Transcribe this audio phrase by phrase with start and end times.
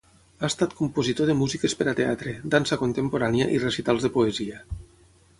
[0.39, 4.63] Ha estat compositor de músiques per a teatre, dansa contemporània i recitals de poesia.